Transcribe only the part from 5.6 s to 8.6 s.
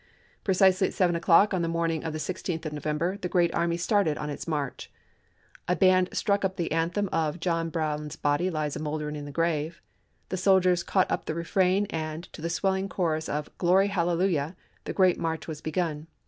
A band struck up the anthem of" John Brown's body